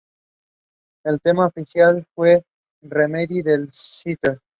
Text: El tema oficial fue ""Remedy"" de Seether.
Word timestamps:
El 1.05 1.21
tema 1.21 1.45
oficial 1.45 2.03
fue 2.15 2.43
""Remedy"" 2.81 3.43
de 3.43 3.69
Seether. 3.71 4.41